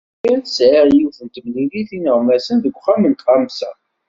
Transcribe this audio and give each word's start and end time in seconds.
Imir 0.27 0.41
sɛiɣ 0.47 0.85
yiwet 0.89 1.19
temlilit 1.33 1.87
d 1.87 1.89
yineɣmasen 1.95 2.57
deg 2.59 2.75
uxxam 2.75 3.01
n 3.07 3.13
tɣamsa. 3.13 3.71